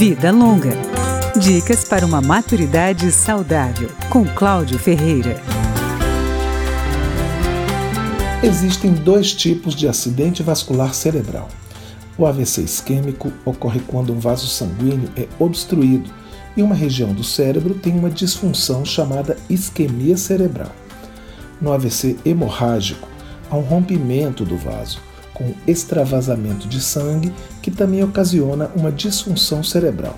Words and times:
Vida 0.00 0.32
Longa. 0.32 0.70
Dicas 1.38 1.84
para 1.84 2.06
uma 2.06 2.22
maturidade 2.22 3.12
saudável, 3.12 3.90
com 4.08 4.24
Cláudio 4.24 4.78
Ferreira. 4.78 5.38
Existem 8.42 8.94
dois 8.94 9.34
tipos 9.34 9.74
de 9.74 9.86
acidente 9.86 10.42
vascular 10.42 10.94
cerebral. 10.94 11.48
O 12.16 12.24
AVC 12.24 12.62
isquêmico 12.62 13.30
ocorre 13.44 13.80
quando 13.80 14.14
um 14.14 14.18
vaso 14.18 14.46
sanguíneo 14.46 15.10
é 15.18 15.28
obstruído 15.38 16.10
e 16.56 16.62
uma 16.62 16.74
região 16.74 17.12
do 17.12 17.22
cérebro 17.22 17.74
tem 17.74 17.92
uma 17.92 18.08
disfunção 18.08 18.86
chamada 18.86 19.36
isquemia 19.50 20.16
cerebral. 20.16 20.72
No 21.60 21.74
AVC 21.74 22.16
hemorrágico, 22.24 23.06
há 23.50 23.56
um 23.58 23.60
rompimento 23.60 24.46
do 24.46 24.56
vaso, 24.56 24.98
com 25.40 25.54
extravasamento 25.66 26.68
de 26.68 26.82
sangue, 26.82 27.32
que 27.62 27.70
também 27.70 28.04
ocasiona 28.04 28.70
uma 28.76 28.92
disfunção 28.92 29.64
cerebral. 29.64 30.14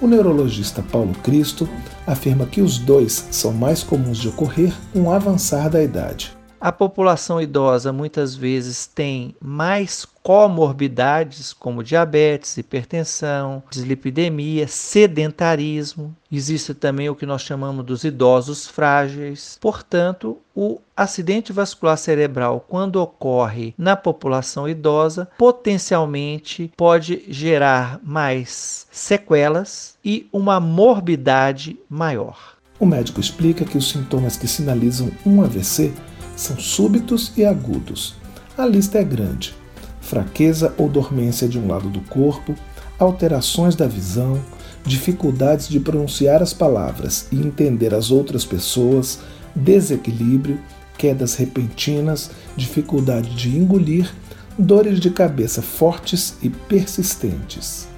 O 0.00 0.06
neurologista 0.06 0.82
Paulo 0.82 1.14
Cristo 1.24 1.68
afirma 2.06 2.46
que 2.46 2.62
os 2.62 2.78
dois 2.78 3.26
são 3.32 3.52
mais 3.52 3.82
comuns 3.82 4.18
de 4.18 4.28
ocorrer 4.28 4.72
com 4.92 5.02
o 5.02 5.10
avançar 5.10 5.68
da 5.68 5.82
idade. 5.82 6.35
A 6.60 6.72
população 6.72 7.40
idosa 7.40 7.92
muitas 7.92 8.34
vezes 8.34 8.86
tem 8.86 9.34
mais 9.40 10.06
comorbidades 10.22 11.52
como 11.52 11.84
diabetes, 11.84 12.56
hipertensão, 12.56 13.62
dislipidemia, 13.70 14.66
sedentarismo. 14.66 16.16
Existe 16.32 16.74
também 16.74 17.08
o 17.08 17.14
que 17.14 17.26
nós 17.26 17.42
chamamos 17.42 17.84
dos 17.84 18.02
idosos 18.04 18.66
frágeis. 18.66 19.58
Portanto, 19.60 20.38
o 20.54 20.80
acidente 20.96 21.52
vascular 21.52 21.96
cerebral, 21.98 22.64
quando 22.66 22.96
ocorre 22.96 23.74
na 23.76 23.94
população 23.94 24.68
idosa, 24.68 25.28
potencialmente 25.38 26.72
pode 26.76 27.22
gerar 27.28 28.00
mais 28.02 28.86
sequelas 28.90 29.96
e 30.04 30.26
uma 30.32 30.58
morbidade 30.58 31.78
maior. 31.88 32.56
O 32.80 32.84
médico 32.84 33.20
explica 33.20 33.64
que 33.64 33.78
os 33.78 33.88
sintomas 33.88 34.36
que 34.36 34.48
sinalizam 34.48 35.10
um 35.24 35.42
AVC 35.42 35.94
são 36.36 36.58
súbitos 36.58 37.32
e 37.36 37.44
agudos. 37.44 38.14
A 38.56 38.66
lista 38.66 38.98
é 38.98 39.04
grande: 39.04 39.54
fraqueza 40.00 40.72
ou 40.78 40.88
dormência 40.88 41.48
de 41.48 41.58
um 41.58 41.66
lado 41.66 41.88
do 41.88 42.00
corpo, 42.02 42.54
alterações 42.98 43.74
da 43.74 43.86
visão, 43.86 44.40
dificuldades 44.84 45.68
de 45.68 45.80
pronunciar 45.80 46.42
as 46.42 46.52
palavras 46.52 47.26
e 47.32 47.36
entender 47.36 47.92
as 47.94 48.10
outras 48.10 48.44
pessoas, 48.44 49.18
desequilíbrio, 49.54 50.60
quedas 50.96 51.34
repentinas, 51.34 52.30
dificuldade 52.56 53.34
de 53.34 53.56
engolir, 53.56 54.14
dores 54.58 55.00
de 55.00 55.10
cabeça 55.10 55.60
fortes 55.60 56.34
e 56.42 56.48
persistentes. 56.48 57.88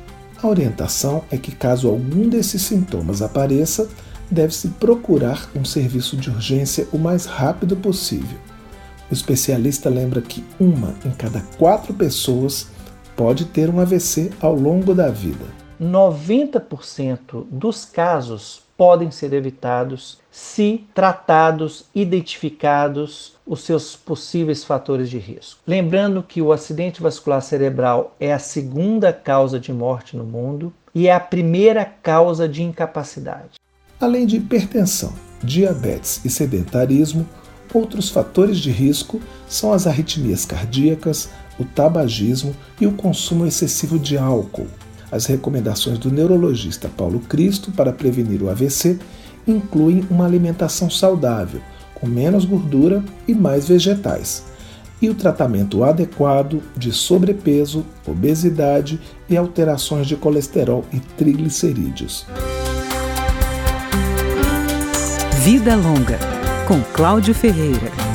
A 0.42 0.46
orientação 0.46 1.24
é 1.30 1.36
que, 1.36 1.52
caso 1.52 1.88
algum 1.88 2.28
desses 2.28 2.62
sintomas 2.62 3.22
apareça, 3.22 3.88
deve-se 4.30 4.68
procurar 4.68 5.48
um 5.54 5.64
serviço 5.64 6.16
de 6.16 6.30
urgência 6.30 6.86
o 6.92 6.98
mais 6.98 7.26
rápido 7.26 7.76
possível. 7.76 8.38
O 9.10 9.14
especialista 9.14 9.88
lembra 9.88 10.20
que 10.20 10.44
uma 10.60 10.94
em 11.04 11.10
cada 11.10 11.40
quatro 11.58 11.94
pessoas 11.94 12.68
pode 13.16 13.46
ter 13.46 13.70
um 13.70 13.80
AVC 13.80 14.30
ao 14.40 14.54
longo 14.54 14.94
da 14.94 15.08
vida. 15.08 15.44
90% 15.80 17.46
dos 17.50 17.84
casos 17.84 18.62
podem 18.76 19.10
ser 19.10 19.32
evitados 19.32 20.20
se 20.30 20.84
tratados, 20.94 21.86
identificados 21.92 23.36
os 23.44 23.62
seus 23.62 23.96
possíveis 23.96 24.62
fatores 24.62 25.10
de 25.10 25.18
risco. 25.18 25.60
Lembrando 25.66 26.22
que 26.22 26.40
o 26.40 26.52
acidente 26.52 27.02
vascular 27.02 27.42
cerebral 27.42 28.14
é 28.20 28.32
a 28.32 28.38
segunda 28.38 29.12
causa 29.12 29.58
de 29.58 29.72
morte 29.72 30.16
no 30.16 30.24
mundo 30.24 30.72
e 30.94 31.08
é 31.08 31.12
a 31.12 31.18
primeira 31.18 31.84
causa 31.84 32.48
de 32.48 32.62
incapacidade. 32.62 33.58
Além 34.00 34.26
de 34.26 34.36
hipertensão, 34.36 35.12
diabetes 35.42 36.20
e 36.24 36.30
sedentarismo, 36.30 37.26
outros 37.74 38.08
fatores 38.08 38.58
de 38.58 38.70
risco 38.70 39.20
são 39.48 39.72
as 39.72 39.88
arritmias 39.88 40.44
cardíacas, 40.44 41.28
o 41.58 41.64
tabagismo 41.64 42.54
e 42.80 42.86
o 42.86 42.92
consumo 42.92 43.44
excessivo 43.44 43.98
de 43.98 44.16
álcool. 44.16 44.68
As 45.10 45.26
recomendações 45.26 45.98
do 45.98 46.12
neurologista 46.12 46.88
Paulo 46.88 47.18
Cristo 47.18 47.72
para 47.72 47.92
prevenir 47.92 48.40
o 48.40 48.48
AVC 48.48 48.98
incluem 49.46 50.06
uma 50.08 50.26
alimentação 50.26 50.88
saudável, 50.88 51.60
com 51.94 52.06
menos 52.06 52.44
gordura 52.44 53.02
e 53.26 53.34
mais 53.34 53.66
vegetais, 53.66 54.44
e 55.02 55.08
o 55.08 55.14
tratamento 55.14 55.82
adequado 55.82 56.62
de 56.76 56.92
sobrepeso, 56.92 57.84
obesidade 58.06 59.00
e 59.28 59.36
alterações 59.36 60.06
de 60.06 60.14
colesterol 60.14 60.84
e 60.92 61.00
triglicerídeos. 61.00 62.26
Vida 65.50 65.74
Longa, 65.74 66.18
com 66.66 66.82
Cláudio 66.92 67.34
Ferreira. 67.34 68.07